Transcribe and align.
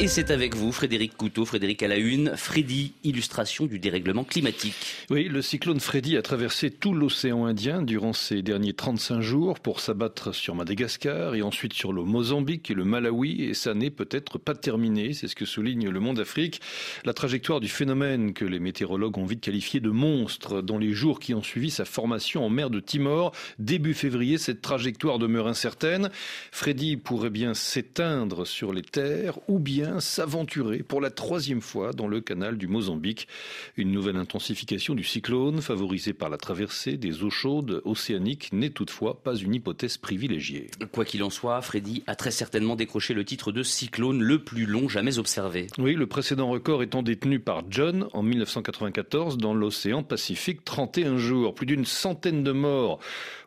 Et 0.00 0.06
c'est 0.06 0.30
avec 0.30 0.54
vous, 0.54 0.70
Frédéric 0.70 1.16
Couteau, 1.16 1.44
Frédéric 1.44 1.82
à 1.82 1.88
la 1.88 1.96
une, 1.96 2.36
Freddy, 2.36 2.92
illustration 3.02 3.66
du 3.66 3.80
dérèglement 3.80 4.22
climatique. 4.22 4.76
Oui, 5.10 5.24
le 5.24 5.42
cyclone 5.42 5.80
Freddy 5.80 6.16
a 6.16 6.22
traversé 6.22 6.70
tout 6.70 6.94
l'océan 6.94 7.46
Indien 7.46 7.82
durant 7.82 8.12
ces 8.12 8.40
derniers 8.40 8.74
35 8.74 9.20
jours 9.20 9.58
pour 9.58 9.80
s'abattre 9.80 10.32
sur 10.32 10.54
Madagascar 10.54 11.34
et 11.34 11.42
ensuite 11.42 11.72
sur 11.72 11.92
le 11.92 12.04
Mozambique 12.04 12.70
et 12.70 12.74
le 12.74 12.84
Malawi 12.84 13.42
et 13.42 13.54
ça 13.54 13.74
n'est 13.74 13.90
peut-être 13.90 14.38
pas 14.38 14.54
terminé, 14.54 15.14
c'est 15.14 15.26
ce 15.26 15.34
que 15.34 15.44
souligne 15.44 15.88
le 15.88 15.98
Monde 15.98 16.20
Afrique. 16.20 16.60
La 17.04 17.12
trajectoire 17.12 17.58
du 17.58 17.68
phénomène 17.68 18.34
que 18.34 18.44
les 18.44 18.60
météorologues 18.60 19.18
ont 19.18 19.22
envie 19.22 19.34
de 19.34 19.40
qualifier 19.40 19.80
de 19.80 19.90
monstre 19.90 20.62
dans 20.62 20.78
les 20.78 20.92
jours 20.92 21.18
qui 21.18 21.34
ont 21.34 21.42
suivi 21.42 21.70
sa 21.70 21.84
formation 21.84 22.46
en 22.46 22.50
mer 22.50 22.70
de 22.70 22.78
Timor, 22.78 23.32
début 23.58 23.94
février, 23.94 24.38
cette 24.38 24.62
trajectoire 24.62 25.18
demeure 25.18 25.48
incertaine. 25.48 26.08
Freddy 26.52 26.96
pourrait 26.96 27.30
bien 27.30 27.54
s'éteindre 27.54 28.46
sur 28.46 28.72
les 28.72 28.82
terres 28.82 29.40
ou 29.48 29.58
bien 29.58 29.87
s'aventurer 30.00 30.82
pour 30.82 31.00
la 31.00 31.10
troisième 31.10 31.60
fois 31.60 31.92
dans 31.92 32.08
le 32.08 32.20
canal 32.20 32.58
du 32.58 32.68
Mozambique. 32.68 33.28
Une 33.76 33.92
nouvelle 33.92 34.16
intensification 34.16 34.94
du 34.94 35.04
cyclone, 35.04 35.60
favorisée 35.60 36.12
par 36.12 36.28
la 36.28 36.36
traversée 36.36 36.96
des 36.96 37.22
eaux 37.22 37.30
chaudes 37.30 37.82
océaniques, 37.84 38.50
n'est 38.52 38.70
toutefois 38.70 39.22
pas 39.22 39.34
une 39.34 39.54
hypothèse 39.54 39.96
privilégiée. 39.96 40.70
Quoi 40.92 41.04
qu'il 41.04 41.22
en 41.22 41.30
soit, 41.30 41.60
Freddy 41.62 42.02
a 42.06 42.16
très 42.16 42.30
certainement 42.30 42.76
décroché 42.76 43.14
le 43.14 43.24
titre 43.24 43.52
de 43.52 43.62
cyclone 43.62 44.22
le 44.22 44.42
plus 44.42 44.66
long 44.66 44.88
jamais 44.88 45.18
observé. 45.18 45.66
Oui, 45.78 45.94
le 45.94 46.06
précédent 46.06 46.48
record 46.48 46.82
étant 46.82 47.02
détenu 47.02 47.40
par 47.40 47.62
John 47.70 48.08
en 48.12 48.22
1994 48.22 49.38
dans 49.38 49.54
l'océan 49.54 50.02
Pacifique, 50.02 50.64
31 50.64 51.16
jours, 51.16 51.54
plus 51.54 51.66
d'une 51.66 51.84
centaine 51.84 52.42
de 52.42 52.52
morts 52.52 53.00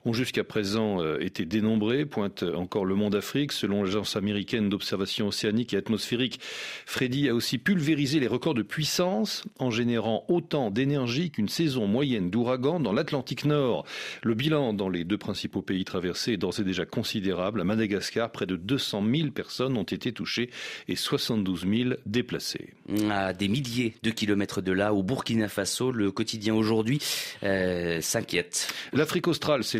ont 0.06 0.14
jusqu'à 0.14 0.44
présent 0.44 1.02
euh, 1.02 1.20
été 1.20 1.46
dénombrés, 1.46 2.06
pointe 2.06 2.44
encore 2.44 2.86
le 2.86 2.96
Monde 2.96 3.16
Afrique. 3.16 3.52
Selon 3.52 3.84
l'agence 3.84 4.16
américaine 4.16 4.70
d'observation 4.70 5.28
océanique 5.28 5.74
et 5.74 5.78
atmosphérique, 5.78 6.40
Freddy 6.86 7.30
a 7.30 7.36
aussi 7.36 7.58
pulvérisé 7.58 8.20
les 8.20 8.28
records 8.28 8.54
de 8.54 8.64
puissance 8.64 9.44
en 9.60 9.72
générant 9.72 10.26
autant 10.28 10.72
d'énergie 10.72 11.32
qu'une 11.32 11.50
saison 11.50 11.88
moyenne 11.88 12.30
d'ouragan 12.30 12.80
dans 12.80 12.94
l'Atlantique 12.94 13.46
Nord. 13.46 13.86
Le 14.24 14.34
bilan 14.34 14.74
dans 14.74 14.90
les 14.90 15.04
deux 15.04 15.18
principaux 15.18 15.62
pays 15.62 15.86
traversés 15.86 16.34
est 16.34 16.38
d'ores 16.38 16.60
et 16.60 16.64
déjà 16.64 16.86
considérable. 16.86 17.62
À 17.62 17.64
Madagascar, 17.64 18.32
près 18.32 18.46
de 18.46 18.56
200 18.56 19.04
000 19.14 19.32
personnes 19.32 19.78
ont 19.78 19.84
été 19.84 20.12
touchées 20.12 20.50
et 20.88 20.96
72 20.96 21.66
000 21.68 21.90
déplacées. 22.06 22.74
À 23.10 23.34
des 23.34 23.48
milliers 23.48 23.96
de 24.04 24.10
kilomètres 24.10 24.62
de 24.62 24.72
là, 24.72 24.94
au 24.94 25.04
Burkina 25.04 25.48
Faso, 25.48 25.92
le 25.92 26.12
quotidien 26.12 26.54
aujourd'hui 26.56 27.00
euh, 27.44 28.02
s'inquiète. 28.02 28.74
L'Afrique 28.94 29.28
australe, 29.28 29.64
c'est 29.64 29.80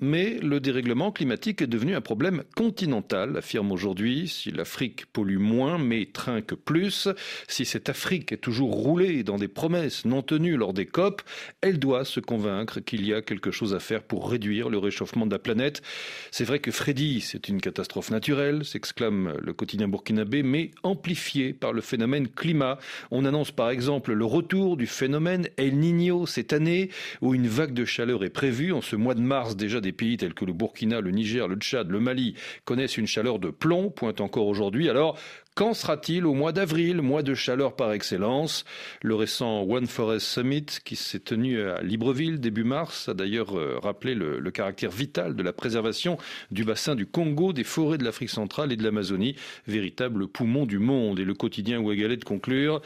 mais 0.00 0.38
le 0.42 0.60
dérèglement 0.60 1.12
climatique 1.12 1.62
est 1.62 1.66
devenu 1.66 1.94
un 1.94 2.00
problème 2.00 2.44
continental, 2.56 3.36
affirme 3.36 3.72
aujourd'hui. 3.72 4.28
Si 4.28 4.50
l'Afrique 4.50 5.06
pollue 5.06 5.38
moins, 5.38 5.78
mais 5.78 6.06
trinque 6.06 6.54
plus, 6.54 7.08
si 7.48 7.64
cette 7.64 7.88
Afrique 7.88 8.32
est 8.32 8.38
toujours 8.38 8.72
roulée 8.72 9.22
dans 9.22 9.36
des 9.36 9.48
promesses 9.48 10.04
non 10.04 10.22
tenues 10.22 10.56
lors 10.56 10.72
des 10.72 10.86
COP, 10.86 11.22
elle 11.60 11.78
doit 11.78 12.04
se 12.04 12.20
convaincre 12.20 12.80
qu'il 12.80 13.06
y 13.06 13.12
a 13.12 13.22
quelque 13.22 13.50
chose 13.50 13.74
à 13.74 13.80
faire 13.80 14.02
pour 14.02 14.30
réduire 14.30 14.68
le 14.68 14.78
réchauffement 14.78 15.26
de 15.26 15.32
la 15.32 15.38
planète. 15.38 15.82
C'est 16.30 16.44
vrai 16.44 16.60
que 16.60 16.70
Freddy, 16.70 17.20
c'est 17.20 17.48
une 17.48 17.60
catastrophe 17.60 18.10
naturelle, 18.10 18.64
s'exclame 18.64 19.34
le 19.40 19.52
quotidien 19.52 19.88
burkinabé, 19.88 20.42
mais 20.42 20.70
amplifiée 20.82 21.52
par 21.52 21.72
le 21.72 21.80
phénomène 21.80 22.28
climat. 22.28 22.78
On 23.10 23.24
annonce 23.24 23.50
par 23.50 23.70
exemple 23.70 24.12
le 24.12 24.24
retour 24.24 24.76
du 24.76 24.86
phénomène 24.86 25.48
El 25.56 25.76
Niño 25.78 26.26
cette 26.26 26.52
année, 26.52 26.90
où 27.20 27.34
une 27.34 27.48
vague 27.48 27.74
de 27.74 27.84
chaleur 27.84 28.24
est 28.24 28.30
prévue 28.30 28.72
en 28.72 28.80
ce 28.80 28.96
mois 28.96 29.14
de 29.14 29.20
mars 29.20 29.49
déjà 29.56 29.80
des 29.80 29.92
pays 29.92 30.16
tels 30.16 30.34
que 30.34 30.44
le 30.44 30.52
Burkina, 30.52 31.00
le 31.00 31.10
Niger, 31.10 31.48
le 31.48 31.56
Tchad, 31.56 31.90
le 31.90 32.00
Mali 32.00 32.34
connaissent 32.64 32.96
une 32.96 33.06
chaleur 33.06 33.38
de 33.38 33.50
plomb, 33.50 33.90
pointe 33.90 34.20
encore 34.20 34.46
aujourd'hui. 34.46 34.88
Alors, 34.88 35.18
Qu'en 35.56 35.74
sera-t-il 35.74 36.26
au 36.26 36.32
mois 36.32 36.52
d'avril, 36.52 37.02
mois 37.02 37.22
de 37.22 37.34
chaleur 37.34 37.74
par 37.74 37.92
excellence 37.92 38.64
Le 39.02 39.16
récent 39.16 39.62
One 39.62 39.88
Forest 39.88 40.26
Summit, 40.26 40.66
qui 40.84 40.94
s'est 40.94 41.18
tenu 41.18 41.60
à 41.60 41.82
Libreville 41.82 42.38
début 42.40 42.62
mars, 42.62 43.08
a 43.08 43.14
d'ailleurs 43.14 43.58
euh, 43.58 43.78
rappelé 43.78 44.14
le, 44.14 44.50
caractère 44.52 44.90
vital 44.90 45.34
de 45.34 45.42
la 45.42 45.52
préservation 45.52 46.18
du 46.50 46.64
bassin 46.64 46.94
du 46.94 47.04
Congo, 47.04 47.52
des 47.52 47.64
forêts 47.64 47.98
de 47.98 48.04
l'Afrique 48.04 48.30
centrale 48.30 48.72
et 48.72 48.76
de 48.76 48.84
l'Amazonie, 48.84 49.34
véritable 49.66 50.28
poumon 50.28 50.66
du 50.66 50.78
monde. 50.78 51.18
Et 51.18 51.24
le 51.24 51.34
quotidien 51.34 51.80
Ouagalais 51.80 52.16
de 52.16 52.24
conclure, 52.24 52.80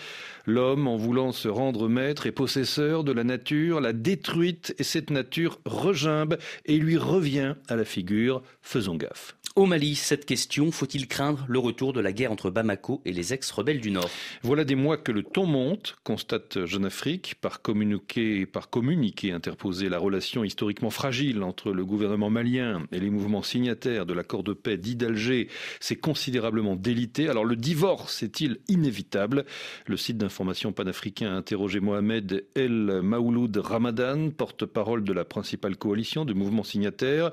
l'homme, 0.47 0.89
en 0.89 0.97
voulant 0.97 1.33
se 1.33 1.49
rendre 1.49 1.89
maître 1.89 2.27
et 2.27 2.33
possesseur 2.33 3.05
de 3.05 3.13
la 3.13 3.25
nature, 3.25 3.81
l'a 3.81 3.93
détruite 3.93 4.75
et 4.79 4.85
cette 4.85 5.11
nature 5.11 5.61
regimbe 5.67 6.39
et 6.67 6.79
lui 6.79 6.97
revient 6.97 7.55
à 7.69 7.77
la 7.77 7.85
figure. 7.85 8.43
Faisons 8.63 8.97
gaffe. 8.97 9.37
Au 9.57 9.67
Mali, 9.67 9.95
cette 9.95 10.27
question, 10.27 10.73
faut-il 10.73 11.07
craindre 11.07 11.45
le 11.49 11.61
retour 11.61 11.93
de 11.93 12.01
la 12.01 12.13
guerre 12.13 12.33
entre 12.33 12.51
Bamako 12.51 13.01
et 13.05 13.13
les 13.13 13.33
ex-rebelles 13.33 13.81
du 13.81 13.93
Nord? 13.93 14.11
Voilà 14.43 14.65
des 14.65 14.75
mois 14.75 14.97
que 14.97 15.13
le 15.13 15.23
ton 15.23 15.47
monte, 15.47 15.95
constate 16.03 16.65
Jeune 16.65 16.87
Afrique, 16.87 17.37
par 17.41 17.63
communiqué, 17.63 18.47
par 18.47 18.69
communiqué 18.69 19.31
interposé 19.31 19.89
la 19.89 20.01
relation 20.01 20.43
historiquement 20.43 20.91
fragile 20.91 21.45
entre 21.45 21.71
le 21.71 21.85
gouvernement 21.85 22.31
malien 22.31 22.85
et 22.91 22.99
les 22.99 23.11
mouvements 23.11 23.45
signataires 23.45 24.07
de 24.07 24.13
l'accord 24.13 24.43
de 24.43 24.55
paix 24.55 24.77
dit 24.77 24.97
d'Alger 24.97 25.47
s'est 25.79 25.95
considérablement 25.95 26.75
délité. 26.75 27.29
Alors 27.29 27.45
le 27.45 27.55
divorce 27.55 28.25
est-il 28.25 28.59
inévitable? 28.67 29.45
Le 29.87 29.97
site 29.97 30.19
d'information 30.19 30.73
panafricain 30.73 31.33
a 31.33 31.37
interrogé 31.37 31.79
Mohamed 31.79 32.45
El 32.57 33.03
Maouloud 33.05 33.57
Ramadan, 33.59 34.31
porte-parole 34.31 35.05
de 35.05 35.13
la 35.13 35.25
principale 35.25 35.77
coalition 35.77 36.25
de 36.25 36.35
mouvements 36.35 36.65
signataires. 36.65 37.31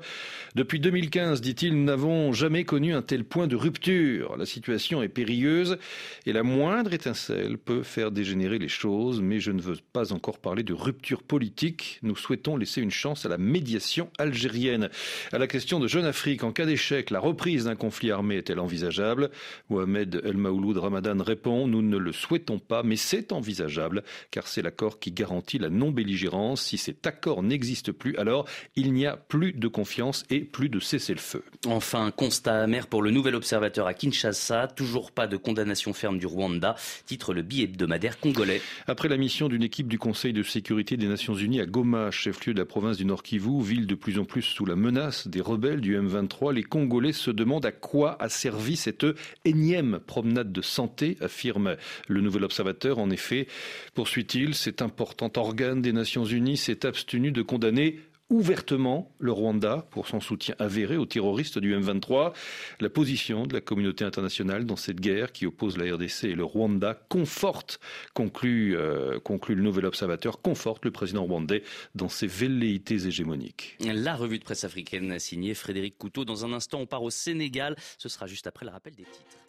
Depuis 0.54 0.78
2015, 0.78 1.40
dit-il, 1.40 1.74
nous 1.74 1.82
n'avons 1.82 2.11
jamais 2.32 2.64
connu 2.64 2.94
un 2.94 3.02
tel 3.02 3.24
point 3.24 3.46
de 3.46 3.56
rupture. 3.56 4.36
La 4.36 4.46
situation 4.46 5.02
est 5.02 5.08
périlleuse 5.08 5.78
et 6.26 6.32
la 6.32 6.42
moindre 6.42 6.92
étincelle 6.92 7.58
peut 7.58 7.82
faire 7.82 8.10
dégénérer 8.10 8.58
les 8.58 8.68
choses, 8.68 9.20
mais 9.20 9.40
je 9.40 9.50
ne 9.50 9.60
veux 9.60 9.76
pas 9.92 10.12
encore 10.12 10.38
parler 10.38 10.62
de 10.62 10.74
rupture 10.74 11.22
politique. 11.22 11.98
Nous 12.02 12.16
souhaitons 12.16 12.56
laisser 12.56 12.80
une 12.80 12.90
chance 12.90 13.24
à 13.24 13.28
la 13.28 13.38
médiation 13.38 14.10
algérienne. 14.18 14.90
À 15.32 15.38
la 15.38 15.46
question 15.46 15.80
de 15.80 15.88
Jeune 15.88 16.04
Afrique, 16.04 16.44
en 16.44 16.52
cas 16.52 16.66
d'échec, 16.66 17.10
la 17.10 17.20
reprise 17.20 17.64
d'un 17.64 17.76
conflit 17.76 18.10
armé 18.10 18.36
est-elle 18.36 18.60
envisageable? 18.60 19.30
Mohamed 19.70 20.20
El 20.24 20.36
Maouloud 20.36 20.78
Ramadan 20.78 21.22
répond 21.22 21.66
Nous 21.66 21.82
ne 21.82 21.96
le 21.96 22.12
souhaitons 22.12 22.58
pas, 22.58 22.82
mais 22.82 22.96
c'est 22.96 23.32
envisageable, 23.32 24.02
car 24.30 24.46
c'est 24.46 24.62
l'accord 24.62 24.98
qui 24.98 25.12
garantit 25.12 25.58
la 25.58 25.70
non-belligérance. 25.70 26.62
Si 26.62 26.78
cet 26.78 27.06
accord 27.06 27.42
n'existe 27.42 27.92
plus, 27.92 28.16
alors 28.16 28.46
il 28.76 28.92
n'y 28.92 29.06
a 29.06 29.16
plus 29.16 29.52
de 29.52 29.68
confiance 29.68 30.24
et 30.30 30.40
plus 30.40 30.68
de 30.68 30.80
cessez-le-feu. 30.80 31.44
Enfin, 31.66 32.01
un 32.02 32.10
constat 32.10 32.62
amer 32.62 32.86
pour 32.86 33.02
le 33.02 33.10
nouvel 33.10 33.34
observateur 33.34 33.86
à 33.86 33.94
Kinshasa. 33.94 34.66
Toujours 34.68 35.12
pas 35.12 35.26
de 35.26 35.36
condamnation 35.36 35.92
ferme 35.92 36.18
du 36.18 36.26
Rwanda, 36.26 36.74
titre 37.06 37.32
le 37.32 37.42
billet 37.42 37.64
hebdomadaire 37.64 38.18
congolais. 38.18 38.60
Après 38.86 39.08
la 39.08 39.16
mission 39.16 39.48
d'une 39.48 39.62
équipe 39.62 39.88
du 39.88 39.98
Conseil 39.98 40.32
de 40.32 40.42
sécurité 40.42 40.96
des 40.96 41.06
Nations 41.06 41.34
Unies 41.34 41.60
à 41.60 41.66
Goma, 41.66 42.10
chef-lieu 42.10 42.54
de 42.54 42.58
la 42.58 42.64
province 42.64 42.96
du 42.96 43.04
Nord 43.04 43.22
Kivu, 43.22 43.62
ville 43.62 43.86
de 43.86 43.94
plus 43.94 44.18
en 44.18 44.24
plus 44.24 44.42
sous 44.42 44.66
la 44.66 44.76
menace 44.76 45.28
des 45.28 45.40
rebelles 45.40 45.80
du 45.80 45.98
M23, 45.98 46.52
les 46.52 46.62
Congolais 46.62 47.12
se 47.12 47.30
demandent 47.30 47.66
à 47.66 47.72
quoi 47.72 48.16
a 48.20 48.28
servi 48.28 48.76
cette 48.76 49.06
énième 49.44 50.00
promenade 50.00 50.52
de 50.52 50.62
santé, 50.62 51.16
affirme 51.20 51.76
le 52.08 52.20
nouvel 52.20 52.44
observateur. 52.44 52.98
En 52.98 53.10
effet, 53.10 53.46
poursuit-il, 53.94 54.54
cet 54.54 54.82
important 54.82 55.30
organe 55.36 55.82
des 55.82 55.92
Nations 55.92 56.24
Unies 56.24 56.56
s'est 56.56 56.84
abstenu 56.84 57.30
de 57.30 57.42
condamner 57.42 58.00
ouvertement 58.32 59.12
le 59.18 59.30
Rwanda 59.30 59.86
pour 59.90 60.08
son 60.08 60.20
soutien 60.20 60.54
avéré 60.58 60.96
aux 60.96 61.06
terroristes 61.06 61.58
du 61.58 61.76
M23. 61.76 62.32
La 62.80 62.88
position 62.88 63.46
de 63.46 63.52
la 63.52 63.60
communauté 63.60 64.04
internationale 64.04 64.64
dans 64.64 64.76
cette 64.76 65.00
guerre 65.00 65.32
qui 65.32 65.46
oppose 65.46 65.76
la 65.76 65.94
RDC 65.94 66.24
et 66.24 66.34
le 66.34 66.44
Rwanda 66.44 66.94
conforte, 67.08 67.78
conclut, 68.14 68.76
euh, 68.76 69.20
conclut 69.20 69.54
le 69.54 69.62
nouvel 69.62 69.86
observateur, 69.86 70.40
conforte 70.40 70.84
le 70.84 70.90
président 70.90 71.24
rwandais 71.24 71.62
dans 71.94 72.08
ses 72.08 72.26
velléités 72.26 73.06
hégémoniques. 73.06 73.76
La 73.80 74.16
revue 74.16 74.38
de 74.38 74.44
presse 74.44 74.64
africaine 74.64 75.18
signée 75.18 75.54
Frédéric 75.54 75.98
Couteau. 75.98 76.24
Dans 76.24 76.44
un 76.44 76.52
instant, 76.52 76.80
on 76.80 76.86
part 76.86 77.02
au 77.02 77.10
Sénégal. 77.10 77.76
Ce 77.98 78.08
sera 78.08 78.26
juste 78.26 78.46
après 78.46 78.64
le 78.64 78.72
rappel 78.72 78.94
des 78.94 79.04
titres. 79.04 79.42